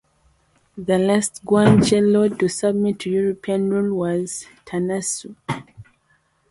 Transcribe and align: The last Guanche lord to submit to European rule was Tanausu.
The 0.79 0.97
last 0.97 1.45
Guanche 1.45 2.01
lord 2.01 2.39
to 2.39 2.47
submit 2.49 2.97
to 3.01 3.11
European 3.11 3.69
rule 3.69 3.95
was 3.99 4.47
Tanausu. 4.65 5.35